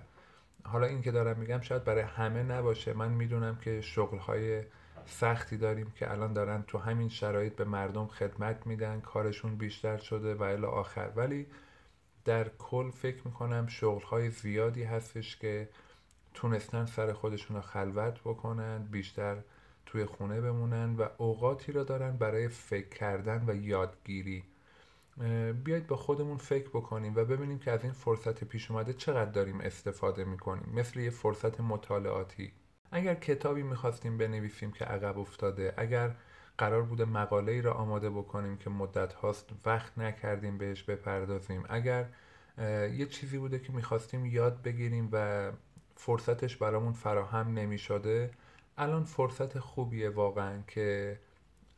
حالا 0.65 0.87
این 0.87 1.03
که 1.03 1.11
دارم 1.11 1.39
میگم 1.39 1.61
شاید 1.61 1.85
برای 1.85 2.03
همه 2.03 2.43
نباشه. 2.43 2.93
من 2.93 3.09
می‌دونم 3.09 3.57
که 3.57 3.81
شغلهای 3.81 4.63
سختی 5.05 5.57
داریم 5.57 5.91
که 5.91 6.11
الان 6.11 6.33
دارن 6.33 6.65
تو 6.67 6.79
همین 6.79 7.09
شرایط 7.09 7.57
به 7.57 7.65
مردم 7.65 8.07
خدمت 8.07 8.67
میدن 8.67 9.01
کارشون 9.01 9.57
بیشتر 9.57 9.97
شده 9.97 10.35
و 10.35 10.43
الی 10.43 10.67
آخر. 10.67 11.11
ولی 11.17 11.47
در 12.25 12.49
کل 12.59 12.91
فکر 12.91 13.23
می‌کنم 13.25 13.67
شغلهای 13.67 14.31
زیادی 14.31 14.83
هستش 14.83 15.37
که 15.37 15.69
تونستن 16.35 16.87
سر 16.87 17.13
خودشون 17.13 17.57
رو 17.57 17.63
خلوت 17.63 18.21
بکنن 18.21 18.83
بیشتر 18.83 19.37
توی 19.87 20.05
خونه 20.05 20.41
بمونن 20.41 20.97
و 20.97 21.09
اوقاتی 21.19 21.73
را 21.73 21.85
دارن 21.85 22.17
برای 22.17 22.49
فکر 22.49 22.89
کردن 22.89 23.45
و 23.47 23.55
یادگیری 23.55 24.45
بیاید 25.65 25.87
با 25.87 25.97
خودمون 25.97 26.37
فکر 26.37 26.69
بکنیم 26.69 27.13
و 27.17 27.25
ببینیم 27.25 27.59
که 27.59 27.71
از 27.71 27.83
این 27.83 27.93
فرصت 27.93 28.45
پیش 28.45 28.71
اومده 28.71 28.93
چقدر 28.93 29.31
داریم 29.31 29.61
استفاده 29.61 30.25
می‌کنیم. 30.25 30.73
مثل 30.75 31.01
یه 31.01 31.11
فرصت 31.11 31.61
مطالعاتی. 31.61 32.53
اگر 32.91 33.15
کتابی 33.15 33.63
می‌خواستیم 33.63 34.19
بنویسیم 34.19 34.73
که 34.73 34.85
عقب 34.85 35.19
افتاده 35.19 35.75
اگر 35.77 36.17
قرار 36.59 36.83
بوده 36.83 37.05
مقاله 37.05 37.53
ای 37.53 37.63
را 37.63 37.73
آماده 37.73 38.11
بکنیم 38.11 38.57
که 38.57 38.71
مدت 38.71 39.13
هاست 39.13 39.51
وقت 39.67 39.99
نکردیم 39.99 40.59
بهش 40.59 40.83
بپردازیم 40.83 41.65
اگر 41.69 42.09
یه 42.93 43.07
چیزی 43.07 43.39
بوده 43.39 43.59
که 43.59 43.73
می‌خواستیم 43.73 44.27
یاد 44.27 44.63
بگیریم 44.63 45.09
و 45.13 45.51
فرصتش 45.97 46.57
برامون 46.57 46.93
فراهم 46.93 47.55
نمی‌شده 47.55 48.31
الان 48.79 49.05
فرصت 49.05 49.59
خوبیه 49.59 50.11
واقعا 50.11 50.63
که 50.67 51.19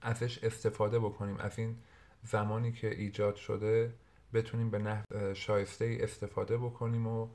ازش 0.02 0.45
استفاده 0.45 0.99
بکنیم. 0.99 1.37
از 1.37 1.59
این 1.59 1.76
زمانی 2.23 2.73
که 2.73 2.91
ایجاد 2.91 3.37
شده 3.37 3.95
بتونیم 4.35 4.71
به 4.71 4.79
نحو 4.79 5.35
شایسته 5.35 5.85
ای 5.85 6.03
استفاده 6.03 6.59
بکنیم 6.59 7.07
و 7.07 7.29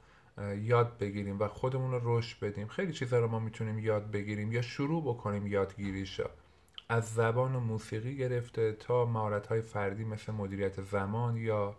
یاد 0.61 0.97
بگیریم 0.97 1.39
و 1.39 1.47
خودمون 1.47 1.91
رو 1.91 2.17
رشد 2.17 2.45
بدیم. 2.45 2.67
خیلی 2.67 2.93
چیزا 2.93 3.19
رو 3.19 3.27
ما 3.27 3.39
می‌تونیم 3.39 3.79
یاد 3.79 4.11
بگیریم 4.11 4.51
یا 4.51 4.61
شروع 4.61 5.03
بکنیم 5.03 5.47
یادگیریشا 5.47 6.29
از 6.89 7.13
زبان 7.13 7.55
و 7.55 7.59
موسیقی 7.59 8.17
گرفته 8.17 8.71
تا 8.71 9.05
مهارت 9.05 9.47
های 9.47 9.61
فردی 9.61 10.03
مثل 10.03 10.31
مدیریت 10.31 10.81
زمان 10.81 11.37
یا 11.37 11.75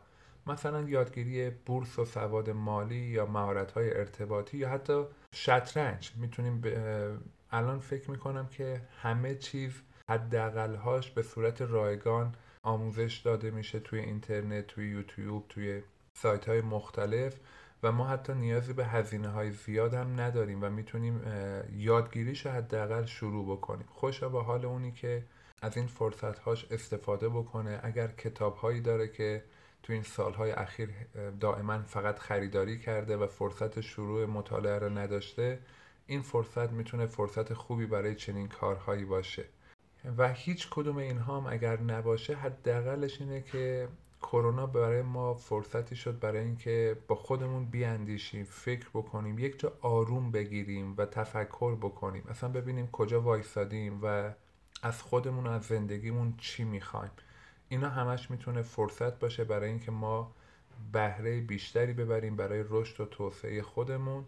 مثلا 0.47 0.83
یادگیری 0.83 1.51
بورس 1.51 1.99
و 1.99 2.05
سواد 2.05 2.51
مالی 2.51 2.97
یا 2.97 3.27
مهارت 3.27 3.73
های 3.73 3.97
ارتباطی 3.97 4.59
یا 4.59 4.69
حتی 4.69 5.05
شطرنج. 5.35 6.13
می‌تونیم 6.17 6.63
الان 7.51 7.79
فکر 7.79 8.11
می‌کنم 8.11 8.47
که 8.47 8.81
همه 9.03 9.35
چیز 9.35 9.83
حداقلهاش 10.11 11.11
به 11.11 11.23
صورت 11.23 11.63
رایگان 11.63 12.35
آموزش 12.64 13.21
داده 13.25 13.50
میشه 13.50 13.80
توی 13.80 14.00
اینترنت 14.00 14.66
توی 14.66 14.88
یوتیوب 14.88 15.44
توی 15.49 15.83
سایت 16.14 16.49
های 16.49 16.61
مختلف 16.61 17.40
و 17.83 17.92
ما 17.92 18.06
حتی 18.06 18.35
نیازی 18.35 18.73
به 18.73 18.87
هزینه 18.87 19.28
های 19.28 19.50
زیاد 19.50 19.94
هم 19.94 20.21
نداریم 20.21 20.62
و 20.62 20.71
می‌تونیم 20.71 21.23
یادگیریش 21.73 22.47
حداقل 22.47 23.04
شروع 23.04 23.56
بکنیم. 23.56 23.87
خوشا 23.88 24.28
به 24.28 24.42
حال 24.42 24.66
اونی 24.66 24.92
که 24.92 25.25
از 25.62 25.76
این 25.76 25.87
فرصت 25.87 26.38
هاش 26.38 26.66
استفاده 26.71 27.28
بکنه. 27.28 27.80
اگر 27.83 28.09
کتاب 28.09 28.56
هایی 28.56 28.80
داره 28.80 29.09
که 29.09 29.44
تو 29.83 29.92
این 29.92 30.02
سالهای 30.02 30.50
اخیر 30.50 30.90
دائما 31.40 31.83
فقط 31.83 32.18
خریداری 32.18 32.78
کرده 32.78 33.16
و 33.16 33.26
فرصت 33.26 33.80
شروع 33.80 34.26
مطالعه 34.26 34.78
رو 34.78 34.99
نداشته 34.99 35.59
این 36.06 36.23
فرصت 36.23 36.73
می‌تونه 36.73 37.06
فرصت 37.06 37.54
خوبی 37.54 37.87
برای 37.87 38.14
چنین 38.14 38.49
کارهایی 38.49 39.04
باشه. 39.04 39.44
و 40.19 40.33
هیچ 40.33 40.69
کدوم 40.71 40.97
اینها 40.97 41.37
هم 41.37 41.47
اگر 41.47 41.81
نباشه 41.81 42.35
حداقلش 42.35 43.21
اینه 43.21 43.43
که 43.43 43.89
کرونا 44.23 44.67
برای 44.67 45.03
ما 45.03 45.35
فرصتی 45.35 45.97
شد 45.97 46.19
برای 46.19 46.39
اینکه 46.45 46.97
با 47.09 47.15
خودمون 47.15 47.65
بیاندیشیم 47.65 48.45
فکر 48.45 48.89
بکنیم 48.95 49.39
یک 49.39 49.61
جا 49.61 49.73
آروم 49.81 50.31
بگیریم 50.31 50.95
و 50.97 51.07
تفکر 51.07 51.75
بکنیم. 51.75 52.25
اصلا 52.29 52.49
ببینیم 52.49 52.87
کجا 52.87 53.21
وایسادیم 53.21 54.01
و 54.03 54.31
از 54.83 55.03
خودمون 55.03 55.47
و 55.47 55.51
از 55.51 55.63
زندگیمون 55.63 56.35
چی 56.39 56.65
می‌خوایم. 56.65 57.11
اینا 57.69 57.89
همش 57.89 58.31
می‌تونه 58.31 58.63
فرصت 58.63 59.19
باشه 59.19 59.45
برای 59.45 59.71
اینکه 59.71 59.91
ما 59.91 60.35
بهره 60.93 61.41
بیشتری 61.41 61.93
ببریم 61.93 62.37
برای 62.37 62.65
رشد 62.71 63.01
و 63.01 63.05
توسعه 63.07 63.63
خودمون. 63.63 64.25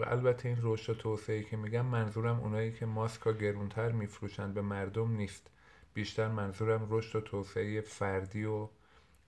و 0.00 0.04
البته 0.06 0.48
این 0.48 0.58
رشد 0.62 0.92
و 0.92 0.94
توسعه 0.94 1.42
که 1.42 1.56
میگم 1.56 1.86
منظورم 1.86 2.40
اونایی 2.40 2.72
که 2.72 2.86
ماسکا 2.86 3.32
گرونتر 3.32 3.92
میفروشن 3.92 4.54
به 4.54 4.62
مردم 4.62 5.10
نیست. 5.10 5.50
بیشتر 5.94 6.28
منظورم 6.28 6.86
رشد 6.90 7.16
و 7.16 7.20
توسعه 7.20 7.80
فردی 7.80 8.44
و 8.44 8.68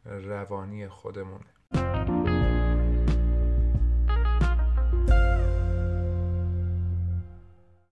روانی 0.05 0.89
خودمونه. 0.89 1.45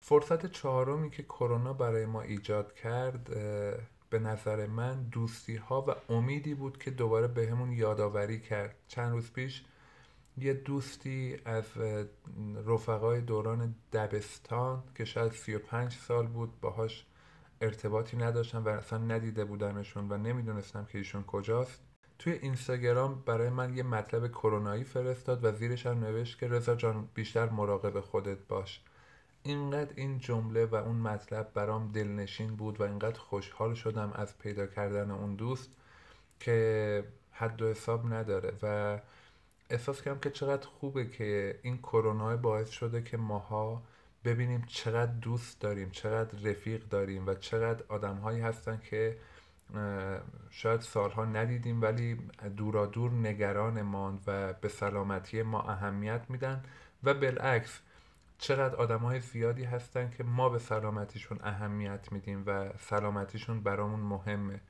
فرصت 0.01 0.47
چهارمی 0.47 1.11
که 1.11 1.23
کرونا 1.23 1.73
برای 1.73 2.07
ما 2.07 2.23
ایجاد 2.23 2.75
کرد 2.75 3.25
به 4.11 4.19
نظر 4.19 4.67
من 4.67 5.03
دوستی 5.03 5.57
ها 5.57 5.85
و 5.89 6.13
امیدی 6.13 6.55
بود 6.55 6.79
که 6.79 6.91
دوباره 6.91 7.29
بهمون 7.29 7.73
یادآوری 7.73 8.41
کرد. 8.41 8.77
چند 8.89 9.13
روز 9.13 9.33
پیش 9.33 9.65
یه 10.39 10.53
دوستی 10.53 11.37
از 11.45 11.65
رفقای 12.67 13.21
دوران 13.21 13.75
دبستان 13.93 14.83
که 14.95 15.05
شاید 15.05 15.33
35 15.33 15.93
سال 15.93 16.27
بود 16.27 16.61
باهاش 16.61 17.07
ارتباطی 17.61 18.17
نداشتم 18.17 18.65
و 18.65 18.69
اصلا 18.69 18.99
ندیده 18.99 19.45
بودمشون 19.45 20.13
و 20.13 20.17
نمی‌دونستم 20.17 20.85
که 20.85 20.99
ایشون 20.99 21.23
کجاست. 21.23 21.81
توی 22.19 22.33
اینستاگرام 22.33 23.23
برای 23.27 23.49
من 23.49 23.77
یه 23.77 23.83
مطلب 23.83 24.29
کرونایی 24.29 24.85
فرستاد 24.85 25.45
و 25.45 25.53
زیرش 25.53 25.87
هم 25.87 26.05
نوشت 26.05 26.39
که 26.39 26.49
رضا 26.49 26.75
جان 26.75 27.09
بیشتر 27.15 27.49
مراقب 27.49 28.01
خودت 28.01 28.39
باش. 28.49 28.83
اینقدر 29.43 29.93
این 29.97 30.19
جمله 30.19 30.67
و 30.67 30.75
اون 30.75 30.97
مطلب 30.97 31.53
برام 31.55 31.93
دلنشین 31.93 32.57
بود 32.57 32.81
و 32.81 32.83
اینقدر 32.83 33.19
خوشحال 33.19 33.75
شدم 33.75 34.13
از 34.13 34.39
پیدا 34.39 34.67
کردن 34.67 35.11
اون 35.11 35.35
دوست 35.35 35.71
که 36.41 37.05
حد 37.31 37.63
و 37.63 37.69
حساب 37.69 38.13
نداره 38.15 38.53
و 38.63 38.99
احساس 39.71 40.03
کردم 40.03 40.21
که 40.21 40.31
چقدر 40.31 40.67
خوبه 40.67 41.07
که 41.07 41.59
این 41.63 41.79
کرونا 41.79 42.37
باعث 42.37 42.71
شده 42.71 43.03
که 43.03 43.17
ماها 43.17 43.83
ببینیم 44.25 44.65
چقدر 44.67 45.13
دوست 45.13 45.61
داریم 45.61 45.91
چقدر 45.91 46.39
رفیق 46.51 46.89
داریم 46.89 47.27
و 47.27 47.35
چقدر 47.35 47.85
آدم 47.89 48.17
هایی 48.17 48.41
هستن 48.41 48.81
که 48.91 49.17
شاید 50.51 50.81
سالها 50.81 51.25
ندیدیم 51.25 51.83
ولی 51.83 52.19
دورا 52.57 52.87
دور 52.87 53.11
نگرانمان 53.11 54.21
و 54.27 54.53
به 54.53 54.69
سلامتی 54.69 55.43
ما 55.43 55.63
اهمیت 55.63 56.21
میدن 56.29 56.65
و 57.05 57.15
بالعکس 57.15 57.81
چقدر 58.39 58.77
آدم 58.77 58.99
های 58.99 59.21
زیادی 59.21 59.65
هستن 59.65 60.11
که 60.11 60.25
ما 60.25 60.49
به 60.49 60.59
سلامتیشون 60.59 61.39
اهمیت 61.43 62.13
میدیم 62.13 62.43
و 62.47 62.69
سلامتیشون 62.79 63.61
برامون 63.61 64.01
مهمه. 64.01 64.61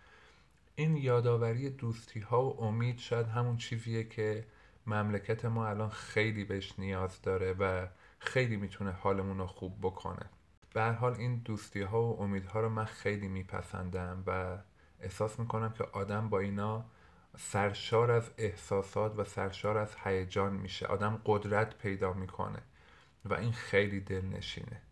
این 0.77 0.97
یادآوری 0.97 1.71
دوستی 1.71 2.21
ها 2.21 2.45
و 2.45 2.63
امید 2.63 2.99
شاید 2.99 3.27
همون 3.27 3.57
چیزیه 3.57 4.05
که 4.05 4.45
مملکت 4.87 5.45
ما 5.45 5.69
الان 5.69 5.91
خیلی 5.91 6.45
بهش 6.45 6.75
نیاز 6.79 7.23
داره 7.23 7.53
و 7.53 7.87
خیلی 8.19 8.57
می‌تونه 8.57 8.91
حالمون 8.91 9.39
رو 9.39 9.47
خوب 9.47 9.79
بکنه. 9.83 10.31
به 10.75 10.83
هر 10.83 10.93
حال 10.93 11.15
این 11.15 11.37
دوستی 11.45 11.83
ها 11.83 12.03
و 12.03 12.23
امیدها 12.23 12.61
رو 12.61 12.69
من 12.69 12.85
خیلی 12.85 13.29
میپسندم 13.29 14.23
و 14.27 14.59
احساس 15.01 15.41
می‌کنم 15.41 15.73
که 15.73 15.85
آدم 15.85 16.29
با 16.29 16.41
اینا 16.41 16.85
سرشار 17.39 18.11
از 18.11 18.31
احساسات 18.39 19.19
و 19.19 19.25
سرشار 19.25 19.79
از 19.79 19.97
هیجان 20.05 20.53
میشه. 20.53 20.87
آدم 20.87 21.21
قدرت 21.25 21.79
پیدا 21.79 22.13
می‌کنه 22.13 22.63
و 23.25 23.35
این 23.35 23.53
خیلی 23.53 24.01
دلنشینه. 24.01 24.83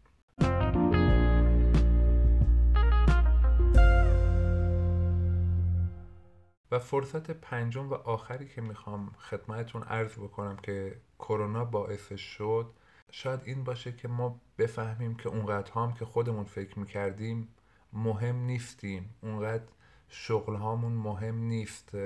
و 6.74 6.78
فرصت 6.78 7.30
پنجم 7.30 7.90
و 7.90 7.94
آخری 7.94 8.48
که 8.48 8.60
می‌خوام 8.60 9.10
خدمتتون 9.18 9.82
عرض 9.82 10.12
بکنم 10.12 10.56
که 10.56 10.96
کرونا 11.18 11.64
باعث 11.64 12.12
شد 12.12 12.70
شاید 13.10 13.40
این 13.44 13.64
باشه 13.64 13.92
که 13.92 14.08
ما 14.08 14.40
بفهمیم 14.58 15.14
که 15.14 15.28
اونقدر 15.28 15.72
هم 15.72 15.92
که 15.92 16.04
خودمون 16.04 16.44
فکر 16.44 16.78
می‌کردیم 16.78 17.48
مهم 17.92 18.36
نیستیم. 18.36 19.14
اونقدر 19.20 19.64
شغل 20.08 20.54
هامون 20.54 20.92
مهم 20.92 21.38
نیست. 21.38 21.96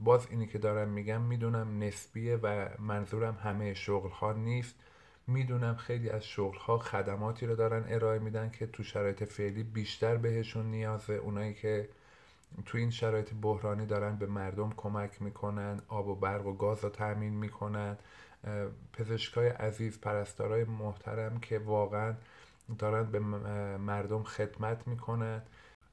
باز 0.00 0.26
اینی 0.30 0.46
که 0.46 0.58
دارم 0.58 0.88
میگم 0.88 1.22
می‌دونم 1.22 1.82
نسبیه 1.82 2.36
و 2.36 2.68
منظورم 2.78 3.34
همه 3.42 3.74
شغل 3.74 4.10
ها 4.10 4.32
نیست. 4.32 4.74
می‌دونم 5.26 5.76
خیلی 5.76 6.10
از 6.10 6.26
شغل 6.26 6.58
ها 6.58 6.78
خدماتی 6.78 7.46
رو 7.46 7.56
دارن 7.56 7.84
ارائه 7.88 8.18
میدن 8.18 8.50
که 8.50 8.66
تو 8.66 8.82
شرایط 8.82 9.24
فعلی 9.24 9.62
بیشتر 9.62 10.16
بهشون 10.16 10.70
نیازه. 10.70 11.14
اونایی 11.14 11.54
که 11.54 11.88
تو 12.66 12.78
این 12.78 12.90
شرایط 12.90 13.34
بحرانی 13.42 13.86
دارن 13.86 14.16
به 14.16 14.26
مردم 14.26 14.72
کمک 14.76 15.22
می‌کنن 15.22 15.80
آب 15.88 16.08
و 16.08 16.14
برق 16.14 16.46
و 16.46 16.52
گاز 16.52 16.84
رو 16.84 16.90
تأمین 16.90 17.34
می‌کنن. 17.34 17.96
پزشکای 18.92 19.48
عزیز 19.48 20.00
پرستارای 20.00 20.64
محترم 20.64 21.40
که 21.40 21.58
واقعا 21.58 22.14
دارن 22.78 23.10
به 23.10 23.18
مردم 23.78 24.22
خدمت 24.22 24.88
می‌کنن. 24.88 25.42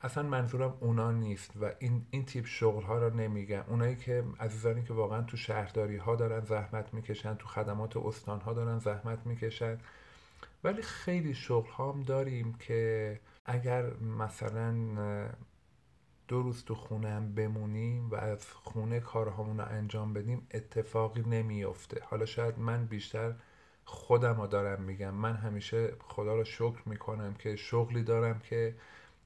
اصلا 0.01 0.23
منظورم 0.23 0.77
اونا 0.79 1.11
نیست 1.11 1.51
و 1.61 1.71
این, 1.79 2.05
این 2.11 2.25
تیپ 2.25 2.45
شغل 2.45 2.83
ها 2.83 2.97
رو 2.97 3.13
نمیگم. 3.13 3.63
اونایی 3.67 3.95
که 3.95 4.23
عزیزانی 4.39 4.83
که 4.83 4.93
واقعا 4.93 5.21
تو 5.21 5.37
شهرداری 5.37 5.97
ها 5.97 6.15
دارن 6.15 6.39
زحمت 6.39 6.93
می‌کشن 6.93 7.35
تو 7.35 7.47
خدمات 7.47 7.97
استان 7.97 8.39
ها 8.41 8.53
دارن 8.53 8.79
زحمت 8.79 9.19
می‌کشن. 9.25 9.77
ولی 10.63 10.81
خیلی 10.81 11.33
شغل 11.33 11.69
هم 11.77 12.03
داریم 12.03 12.53
که 12.53 13.19
اگر 13.45 13.93
مثلا 13.97 14.75
دو 16.27 16.41
روز 16.41 16.65
تو 16.65 16.75
خونه 16.75 17.09
هم 17.09 17.35
بمونیم 17.35 18.09
و 18.09 18.15
از 18.15 18.45
خونه 18.45 18.99
کارهامون 18.99 19.57
رو 19.57 19.65
انجام 19.69 20.13
بدیم 20.13 20.47
اتفاقی 20.51 21.21
نمیافته. 21.21 22.01
حالا 22.05 22.25
شاید 22.25 22.59
من 22.59 22.85
بیشتر 22.85 23.33
خودم 23.85 24.41
رو 24.41 24.47
دارم 24.47 24.81
میگم. 24.81 25.13
من 25.13 25.33
همیشه 25.35 25.93
خدا 25.99 26.35
رو 26.35 26.43
شکر 26.43 26.81
می‌کنم 26.85 27.33
که 27.33 27.55
شغلی 27.55 28.03
دارم 28.03 28.39
که 28.39 28.75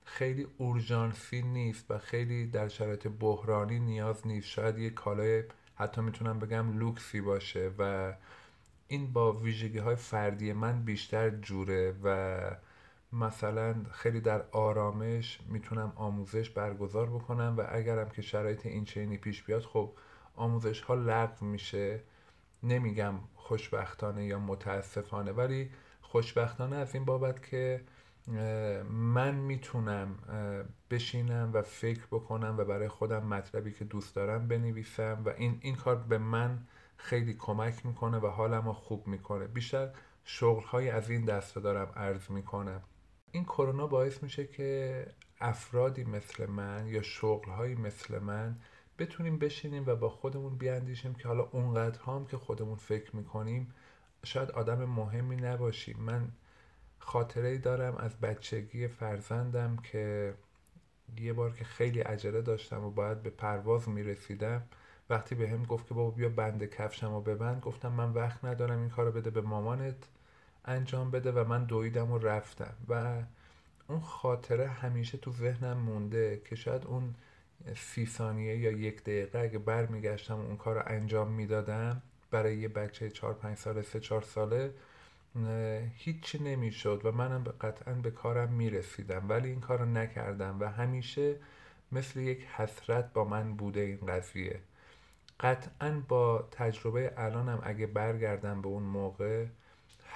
خیلی 0.05 0.47
اورژانسی 0.57 1.41
نیست 1.41 1.91
و 1.91 1.97
خیلی 1.97 2.47
در 2.47 2.67
شرایط 2.67 3.07
بحرانی 3.07 3.79
نیاز 3.79 4.27
نیست. 4.27 4.47
شاید 4.47 4.77
یه 4.77 4.89
کالای 4.89 5.43
حتی 5.75 6.01
می‌تونم 6.01 6.39
بگم 6.39 6.79
لوکسی 6.79 7.21
باشه 7.21 7.71
و 7.79 8.13
این 8.87 9.13
با 9.13 9.33
ویژگی 9.33 9.77
های 9.77 9.95
فردی 9.95 10.53
من 10.53 10.83
بیشتر 10.85 11.29
جوره 11.29 11.95
و 12.03 12.37
مثلا 13.13 13.75
خیلی 13.91 14.21
در 14.21 14.41
آرامش 14.51 15.39
می‌تونم 15.47 15.93
آموزش 15.95 16.49
برگزار 16.49 17.09
بکنم 17.09 17.55
و 17.57 17.65
اگرم 17.69 18.09
که 18.09 18.21
شرایط 18.21 18.65
این 18.65 18.85
چینی 18.85 19.17
پیش 19.17 19.43
بیاد 19.43 19.61
خب 19.61 19.93
آموزش 20.35 20.81
ها 20.81 20.93
لغو 20.93 21.45
میشه. 21.45 22.03
نمیگم 22.63 23.15
خوشبختانه 23.35 24.25
یا 24.25 24.39
متاسفانه 24.39 25.31
ولی 25.31 25.69
خوشبختانه 26.01 26.75
از 26.75 26.95
این 26.95 27.05
بابت 27.05 27.45
که 27.45 27.81
من 28.89 29.35
می‌تونم 29.35 30.15
بشینم 30.89 31.49
و 31.53 31.61
فکر 31.61 32.05
بکنم 32.11 32.55
و 32.57 32.65
برای 32.65 32.87
خودم 32.87 33.23
مطلبی 33.23 33.71
که 33.71 33.85
دوست 33.85 34.15
دارم 34.15 34.47
بنویسم 34.47 35.21
و 35.25 35.29
این, 35.29 35.57
این 35.61 35.75
کار 35.75 35.95
به 35.95 36.17
من 36.17 36.59
خیلی 36.97 37.33
کمک 37.33 37.85
می‌کنه 37.85 38.17
و 38.17 38.27
حالم 38.27 38.65
رو 38.65 38.73
خوب 38.73 39.07
می‌کنه. 39.07 39.47
بیشتر 39.47 39.89
شغل 40.23 40.63
های 40.63 40.89
از 40.89 41.09
این 41.09 41.25
دسته 41.25 41.59
دارم 41.59 41.91
عرض 41.95 42.31
می‌کنم. 42.31 42.81
این 43.37 43.45
کرونا 43.45 43.87
باعث 43.87 44.23
میشه 44.23 44.47
که 44.47 45.05
افرادی 45.39 46.03
مثل 46.03 46.45
من 46.45 46.87
یا 46.87 47.01
شغل 47.01 47.51
هایی 47.51 47.75
مثل 47.75 48.19
من 48.19 48.55
بتونیم 48.99 49.39
بشینیم 49.39 49.83
و 49.87 49.95
با 49.95 50.09
خودمون 50.09 50.57
بیاندیشیم 50.57 51.13
که 51.13 51.27
حالا 51.27 51.43
اونقدر 51.51 51.99
هم 52.01 52.25
که 52.25 52.37
خودمون 52.37 52.75
فکر 52.75 53.15
می‌کنیم 53.15 53.73
شاید 54.25 54.51
آدم 54.51 54.85
مهمی 54.85 55.35
نباشیم. 55.35 55.97
من 55.99 56.31
خاطره 56.99 57.57
دارم 57.57 57.95
از 57.95 58.19
بچگی 58.19 58.87
فرزندم 58.87 59.77
که 59.77 60.33
یه 61.17 61.33
بار 61.33 61.51
که 61.53 61.63
خیلی 61.65 61.99
عجله 61.99 62.41
داشتم 62.41 62.83
و 62.83 62.91
باید 62.91 63.23
به 63.23 63.29
پرواز 63.29 63.89
می‌رسیدم 63.89 64.63
وقتی 65.09 65.35
به 65.35 65.49
هم 65.49 65.63
گفت 65.63 65.87
که 65.87 65.93
بابا 65.93 66.11
بیا 66.11 66.29
بند 66.29 66.65
کفشم 66.65 67.13
و 67.13 67.21
ببند 67.21 67.61
گفتم 67.61 67.91
من 67.91 68.13
وقت 68.13 68.45
ندارم 68.45 68.79
این 68.79 68.89
کارو 68.89 69.11
بده 69.11 69.29
به 69.29 69.41
مامانت. 69.41 70.07
انجام 70.67 71.11
بده 71.11 71.31
و 71.31 71.47
من 71.47 71.63
دویدم 71.63 72.11
و 72.11 72.17
رفتم. 72.17 72.73
و 72.89 73.21
اون 73.87 73.99
خاطره 73.99 74.67
همیشه 74.67 75.17
تو 75.17 75.31
ذهنم 75.31 75.77
مونده 75.77 76.41
که 76.45 76.55
شاید 76.55 76.85
اون 76.85 77.15
سی 77.75 78.05
ثانیه 78.05 78.57
یا 78.57 78.71
یک 78.71 79.03
دقیقه 79.03 79.39
اگه 79.39 79.59
برمیگشتم 79.59 80.35
و 80.35 80.41
اون 80.41 80.57
کار 80.57 80.75
رو 80.75 80.83
انجام 80.85 81.31
می‌دادم 81.31 82.01
برای 82.31 82.57
یه 82.57 82.67
بچه 82.67 83.09
چهار 83.09 83.33
پنج 83.33 83.57
ساله 83.57 83.81
سه 83.81 83.99
چهار 83.99 84.21
ساله 84.21 84.73
هیچی 85.95 86.43
نمی‌شد 86.43 87.01
و 87.03 87.11
منم 87.11 87.43
قطعا 87.43 87.93
به 87.93 88.11
کارم 88.11 88.53
می‌رسیدم. 88.53 89.29
ولی 89.29 89.49
این 89.49 89.59
کار 89.59 89.79
رو 89.79 89.85
نکردم 89.85 90.59
و 90.59 90.65
همیشه 90.65 91.35
مثل 91.91 92.19
یک 92.19 92.45
حسرت 92.55 93.13
با 93.13 93.23
من 93.23 93.53
بوده 93.53 93.79
این 93.79 94.05
قضیه. 94.07 94.59
قطعا 95.39 96.03
با 96.07 96.47
تجربه 96.51 97.13
الانم 97.17 97.59
اگه 97.63 97.87
برگردم 97.87 98.61
به 98.61 98.67
اون 98.67 98.83
موقع 98.83 99.45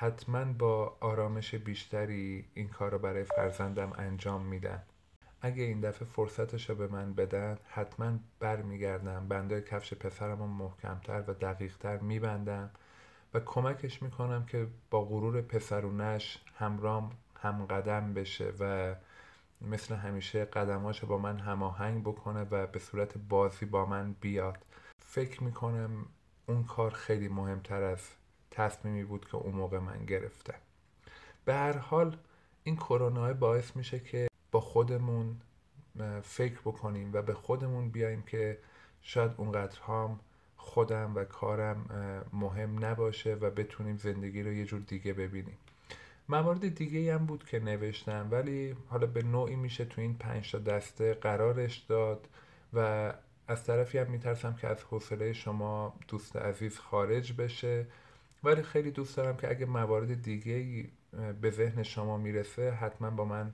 حتما 0.01 0.45
با 0.45 0.97
آرامش 0.99 1.55
بیشتری 1.55 2.45
این 2.53 2.67
کار 2.67 2.91
رو 2.91 2.99
برای 2.99 3.23
فرزندم 3.23 3.93
انجام 3.97 4.41
میدم 4.41 4.81
اگه 5.41 5.63
این 5.63 5.81
دفعه 5.81 6.07
فرصتش 6.07 6.69
رو 6.69 6.75
به 6.75 6.87
من 6.87 7.13
بدن 7.13 7.57
حتما 7.69 8.19
برمیگردم. 8.39 9.27
بنده 9.27 9.61
کفش 9.61 9.93
پسرم 9.93 10.39
رو 10.39 10.47
محکمتر 10.47 11.23
و 11.27 11.33
دقیقتر 11.33 11.97
میبندم 11.97 12.69
و 13.33 13.39
کمکش 13.39 14.01
می‌کنم 14.03 14.45
که 14.45 14.67
با 14.89 15.05
غرور 15.05 15.41
پسرونش 15.41 16.39
همرام 16.55 17.11
هم 17.41 17.65
قدم 17.65 18.13
بشه 18.13 18.53
و 18.59 18.95
مثل 19.61 19.95
همیشه 19.95 20.45
قدماش 20.45 21.05
با 21.05 21.17
من 21.17 21.39
هماهنگ 21.39 22.03
بکنه 22.03 22.47
و 22.51 22.67
به 22.67 22.79
صورت 22.79 23.17
بازی 23.17 23.65
با 23.65 23.85
من 23.85 24.15
بیاد. 24.21 24.57
فکر 24.99 25.43
می‌کنم 25.43 26.05
اون 26.45 26.63
کار 26.63 26.91
خیلی 26.91 27.27
مهمتر 27.27 27.83
از 27.83 28.20
تصمیمی 28.51 29.03
بود 29.03 29.25
که 29.25 29.35
اون 29.35 29.55
موقع 29.55 29.79
من 29.79 30.05
گرفتم 30.05 30.59
به 31.45 31.53
هر 31.53 31.77
حال 31.77 32.17
این 32.63 32.75
کرونا 32.75 33.33
باعث 33.33 33.75
میشه 33.75 33.99
که 33.99 34.27
با 34.51 34.59
خودمون 34.59 35.41
فکر 36.23 36.59
بکنیم 36.59 37.09
و 37.13 37.21
به 37.21 37.33
خودمون 37.33 37.89
بیایم 37.89 38.21
که 38.21 38.57
شاید 39.01 39.31
اونقدر 39.37 39.79
هم 39.87 40.19
خودم 40.57 41.15
و 41.15 41.23
کارم 41.23 41.85
مهم 42.33 42.85
نباشه 42.85 43.33
و 43.33 43.49
بتونیم 43.49 43.97
زندگی 43.97 44.43
رو 44.43 44.53
یه 44.53 44.65
جور 44.65 44.79
دیگه 44.79 45.13
ببینیم. 45.13 45.57
موارد 46.29 46.75
دیگه 46.75 47.13
هم 47.13 47.25
بود 47.25 47.43
که 47.43 47.59
نوشتم 47.59 48.27
ولی 48.31 48.75
حالا 48.89 49.07
به 49.07 49.23
نوعی 49.23 49.55
میشه 49.55 49.85
تو 49.85 50.01
این 50.01 50.13
پنج 50.13 50.51
تا 50.51 50.57
دسته 50.57 51.13
قرارش 51.13 51.77
داد 51.77 52.27
و 52.73 53.13
از 53.47 53.63
طرفی 53.63 53.97
هم 53.97 54.11
میترسم 54.11 54.55
که 54.55 54.67
از 54.67 54.83
حوصله 54.83 55.33
شما 55.33 55.93
دوست 56.07 56.35
عزیز 56.35 56.79
خارج 56.79 57.33
بشه. 57.33 57.85
ولی 58.43 58.61
خیلی 58.61 58.91
دوست 58.91 59.17
دارم 59.17 59.37
که 59.37 59.49
اگه 59.49 59.65
موارد 59.65 60.21
دیگه 60.21 60.85
به 61.41 61.49
ذهن 61.49 61.83
شما 61.83 62.17
می‌رسه 62.17 62.71
حتما 62.71 63.09
با 63.09 63.25
من 63.25 63.53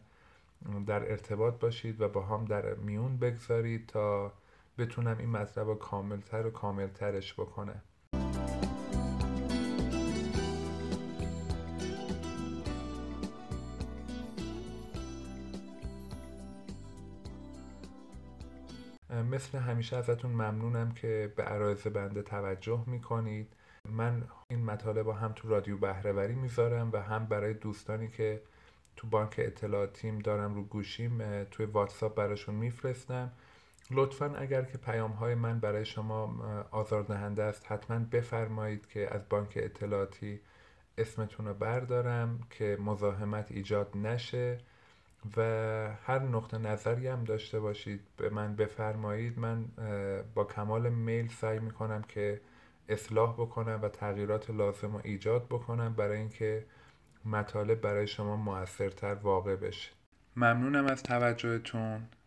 در 0.86 1.12
ارتباط 1.12 1.60
باشید 1.60 2.02
و 2.02 2.10
با 2.10 2.22
هم 2.22 2.46
در 2.46 2.74
میون 2.74 3.18
بگذارید 3.18 3.86
تا 3.88 4.34
بتونم 4.78 5.18
این 5.18 5.30
مطلب 5.30 5.68
رو 5.68 5.76
کاملتر 5.76 6.46
و 6.48 6.50
کاملترش 6.50 7.34
بکنم. 7.34 7.82
مثل 19.32 19.58
همیشه 19.58 19.98
ازتون 19.98 20.32
ممنونم 20.32 20.92
که 20.92 21.34
به 21.36 21.44
عرایز 21.44 21.82
بنده 21.82 22.22
توجه 22.22 22.84
می‌کنید. 22.88 23.54
من 23.90 24.24
این 24.50 24.66
مطالب 24.66 25.08
هم 25.08 25.32
تو 25.36 25.50
رادیو 25.50 25.78
بهرهوری 25.78 26.36
می‌ذارم 26.36 26.90
و 26.94 26.98
هم 26.98 27.26
برای 27.26 27.54
دوستانی 27.54 28.08
که 28.08 28.42
تو 28.96 29.08
بانک 29.08 29.36
اطلاعاتیم 29.38 30.20
دارم 30.20 30.56
رو 30.56 30.64
گوشیم 30.64 31.44
توی 31.44 31.66
واتساپ 31.66 32.16
براشون 32.16 32.56
میفرستم. 32.56 33.32
لطفا 33.92 34.36
اگر 34.38 34.62
که 34.62 34.78
پیام 34.78 35.12
های 35.12 35.36
من 35.36 35.60
برای 35.60 35.86
شما 35.86 36.36
آزاردهنده 36.72 37.44
است 37.44 37.72
حتما 37.72 38.00
بفرمایید 38.00 38.88
که 38.88 39.16
از 39.16 39.22
بانک 39.30 39.54
اطلاعاتی 39.56 40.40
اسمتون 40.98 41.48
رو 41.48 41.54
بردارم 41.54 42.40
که 42.50 42.78
مزاحمت 42.80 43.52
ایجاد 43.52 43.98
نشه 43.98 44.58
و 45.38 45.42
هر 46.04 46.20
نقطه 46.20 46.58
نظری 46.58 47.08
هم 47.08 47.24
داشته 47.24 47.60
باشید 47.60 48.02
به 48.18 48.30
من 48.30 48.56
بفرمایید. 48.56 49.40
من 49.40 49.66
با 50.36 50.44
کمال 50.44 50.90
میل 50.90 51.28
سعی 51.28 51.60
می‌کنم 51.60 52.02
که 52.02 52.42
اصلاح 52.90 53.34
بکنم 53.34 53.80
و 53.82 53.90
تغییرات 53.90 54.50
لازم 54.50 54.94
رو 54.94 55.02
ایجاد 55.04 55.46
بکنم 55.46 55.94
برای 55.94 56.18
اینکه 56.18 56.66
مطالب 57.26 57.82
برای 57.82 58.08
شما 58.08 58.36
موثرتر 58.36 59.14
واقع 59.14 59.56
بشه. 59.56 59.92
ممنونم 60.36 60.86
از 60.86 61.04
توجهتون. 61.04 62.08